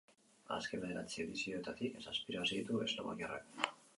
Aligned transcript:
Azken 0.53 0.79
bederatzi 0.85 1.19
edizioetatik 1.25 2.01
zazpi 2.05 2.35
irabazi 2.35 2.59
ditu 2.61 2.83
eslovakiarrak. 2.89 3.71